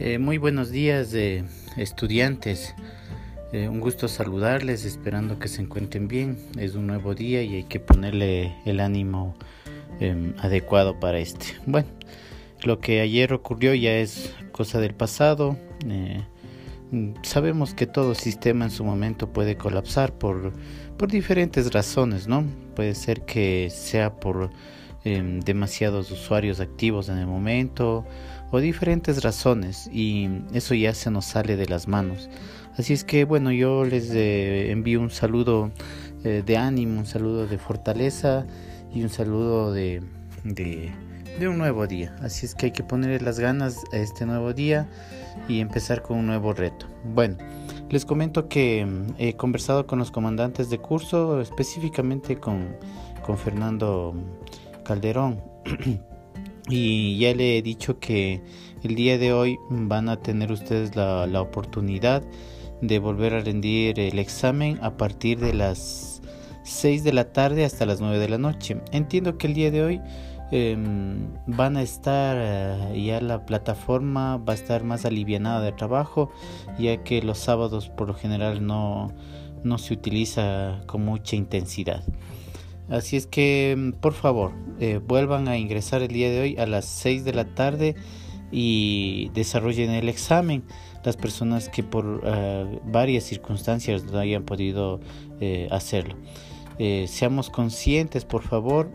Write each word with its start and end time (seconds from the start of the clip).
Eh, 0.00 0.18
muy 0.18 0.38
buenos 0.38 0.70
días, 0.70 1.10
de 1.10 1.42
estudiantes. 1.76 2.72
Eh, 3.52 3.68
un 3.68 3.80
gusto 3.80 4.06
saludarles, 4.06 4.84
esperando 4.84 5.40
que 5.40 5.48
se 5.48 5.60
encuentren 5.60 6.06
bien. 6.06 6.38
Es 6.56 6.76
un 6.76 6.86
nuevo 6.86 7.16
día 7.16 7.42
y 7.42 7.56
hay 7.56 7.64
que 7.64 7.80
ponerle 7.80 8.54
el 8.64 8.78
ánimo 8.78 9.34
em, 9.98 10.34
adecuado 10.38 11.00
para 11.00 11.18
este. 11.18 11.46
Bueno, 11.66 11.88
lo 12.62 12.78
que 12.78 13.00
ayer 13.00 13.32
ocurrió 13.32 13.74
ya 13.74 13.98
es 13.98 14.32
cosa 14.52 14.78
del 14.78 14.94
pasado. 14.94 15.58
Eh, 15.84 16.22
sabemos 17.22 17.74
que 17.74 17.88
todo 17.88 18.14
sistema 18.14 18.66
en 18.66 18.70
su 18.70 18.84
momento 18.84 19.32
puede 19.32 19.56
colapsar 19.56 20.16
por, 20.16 20.52
por 20.96 21.10
diferentes 21.10 21.72
razones, 21.72 22.28
¿no? 22.28 22.44
Puede 22.76 22.94
ser 22.94 23.22
que 23.22 23.68
sea 23.68 24.14
por 24.20 24.50
em, 25.04 25.40
demasiados 25.40 26.10
usuarios 26.10 26.60
activos 26.60 27.08
en 27.08 27.18
el 27.18 27.26
momento 27.26 28.04
o 28.50 28.60
diferentes 28.60 29.22
razones 29.22 29.88
y 29.92 30.28
eso 30.52 30.74
ya 30.74 30.94
se 30.94 31.10
nos 31.10 31.26
sale 31.26 31.56
de 31.56 31.66
las 31.66 31.88
manos. 31.88 32.28
Así 32.76 32.92
es 32.92 33.04
que 33.04 33.24
bueno, 33.24 33.50
yo 33.50 33.84
les 33.84 34.10
eh, 34.10 34.70
envío 34.70 35.00
un 35.00 35.10
saludo 35.10 35.70
eh, 36.24 36.42
de 36.44 36.56
ánimo, 36.56 37.00
un 37.00 37.06
saludo 37.06 37.46
de 37.46 37.58
fortaleza 37.58 38.46
y 38.94 39.02
un 39.02 39.08
saludo 39.08 39.72
de, 39.72 40.02
de, 40.44 40.92
un 41.48 41.58
nuevo 41.58 41.86
día. 41.86 42.16
Así 42.22 42.46
es 42.46 42.54
que 42.54 42.66
hay 42.66 42.72
que 42.72 42.82
ponerle 42.82 43.20
las 43.20 43.38
ganas 43.38 43.84
a 43.92 43.96
este 43.96 44.26
nuevo 44.26 44.52
día 44.52 44.88
y 45.48 45.60
empezar 45.60 46.02
con 46.02 46.18
un 46.18 46.26
nuevo 46.26 46.52
reto. 46.52 46.86
Bueno, 47.04 47.36
les 47.90 48.04
comento 48.04 48.48
que 48.48 48.84
mm, 48.84 49.14
he 49.18 49.34
conversado 49.34 49.86
con 49.86 49.98
los 49.98 50.10
comandantes 50.10 50.70
de 50.70 50.78
curso, 50.78 51.40
específicamente 51.40 52.38
con, 52.38 52.76
con 53.24 53.38
Fernando 53.38 54.14
Calderón. 54.88 55.42
y 56.70 57.18
ya 57.18 57.34
le 57.34 57.58
he 57.58 57.62
dicho 57.62 57.98
que 57.98 58.42
el 58.82 58.94
día 58.94 59.18
de 59.18 59.34
hoy 59.34 59.58
van 59.68 60.08
a 60.08 60.16
tener 60.16 60.50
ustedes 60.50 60.96
la, 60.96 61.42
oportunidad 61.42 62.22
de 62.80 62.98
volver 62.98 63.34
a 63.34 63.40
rendir 63.40 64.00
el 64.00 64.18
examen 64.18 64.78
a 64.82 64.96
partir 64.96 65.40
de 65.40 65.52
las 65.52 66.22
6 66.62 67.04
de 67.04 67.12
la 67.12 67.32
tarde 67.32 67.66
hasta 67.66 67.84
las 67.84 68.00
9 68.00 68.18
de 68.18 68.28
la 68.30 68.38
noche. 68.38 68.80
Entiendo 68.90 69.36
que 69.36 69.48
el 69.48 69.54
día 69.54 69.70
de 69.70 69.82
hoy 69.82 70.00
em, 70.52 71.34
van 71.46 71.76
a 71.76 71.82
estar 71.82 72.38
eh, 72.40 73.02
ya 73.04 73.20
la 73.20 73.44
plataforma 73.44 74.38
va 74.38 74.54
a 74.54 74.56
estar 74.56 74.84
más 74.84 75.04
alivianada 75.04 75.60
de 75.60 75.72
trabajo 75.72 76.30
ya 76.78 77.02
que 77.04 77.20
los 77.20 77.38
sábados 77.38 77.90
por 77.90 78.08
lo 78.08 78.14
general 78.14 78.66
no, 78.66 79.12
no 79.64 79.76
se 79.76 79.92
utiliza 79.92 80.80
con 80.86 81.04
mucha 81.04 81.36
intensidad. 81.36 82.02
Así 82.88 83.16
es 83.16 83.26
que, 83.26 83.92
por 84.00 84.14
favor, 84.14 84.52
eh, 84.80 85.00
vuelvan 85.06 85.48
a 85.48 85.58
ingresar 85.58 86.02
el 86.02 86.08
día 86.08 86.30
de 86.30 86.40
hoy 86.40 86.56
a 86.56 86.66
las 86.66 86.86
6 86.86 87.24
de 87.24 87.34
la 87.34 87.44
tarde 87.44 87.96
y 88.50 89.30
desarrollen 89.34 89.90
el 89.90 90.08
examen. 90.08 90.64
Las 91.04 91.16
personas 91.16 91.68
que 91.68 91.82
por 91.82 92.22
eh, 92.24 92.80
varias 92.86 93.24
circunstancias 93.24 94.04
no 94.04 94.18
hayan 94.18 94.44
podido 94.44 95.00
eh, 95.40 95.68
hacerlo. 95.70 96.16
Seamos 96.78 97.50
conscientes, 97.50 98.24
por 98.24 98.42
favor, 98.42 98.90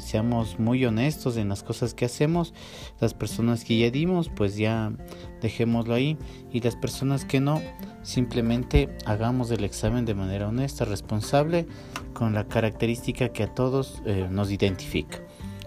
seamos 0.00 0.58
muy 0.58 0.84
honestos 0.84 1.36
en 1.36 1.48
las 1.48 1.62
cosas 1.62 1.94
que 1.94 2.04
hacemos. 2.04 2.54
Las 3.00 3.14
personas 3.14 3.64
que 3.64 3.78
ya 3.78 3.90
dimos, 3.90 4.30
pues 4.30 4.56
ya 4.56 4.92
dejémoslo 5.40 5.94
ahí. 5.94 6.16
Y 6.52 6.60
las 6.60 6.76
personas 6.76 7.24
que 7.24 7.40
no, 7.40 7.60
simplemente 8.02 8.88
hagamos 9.04 9.50
el 9.50 9.64
examen 9.64 10.04
de 10.04 10.14
manera 10.14 10.48
honesta, 10.48 10.84
responsable 10.84 11.66
con 12.14 12.34
la 12.34 12.48
característica 12.48 13.28
que 13.28 13.44
a 13.44 13.54
todos 13.54 14.02
eh, 14.06 14.26
nos 14.30 14.50
identifica. 14.50 15.18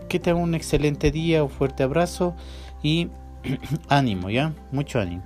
Que 0.09 0.19
tengan 0.19 0.43
un 0.43 0.55
excelente 0.55 1.11
día, 1.11 1.43
un 1.43 1.49
fuerte 1.49 1.83
abrazo 1.83 2.35
y 2.83 3.09
ánimo, 3.87 4.29
¿ya? 4.29 4.53
Mucho 4.71 4.99
ánimo. 4.99 5.23